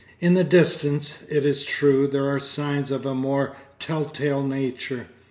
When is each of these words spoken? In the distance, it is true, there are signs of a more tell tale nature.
In 0.19 0.33
the 0.33 0.43
distance, 0.43 1.25
it 1.29 1.45
is 1.45 1.63
true, 1.63 2.07
there 2.07 2.27
are 2.27 2.39
signs 2.39 2.89
of 2.89 3.05
a 3.05 3.13
more 3.13 3.55
tell 3.77 4.05
tale 4.05 4.41
nature. 4.41 5.05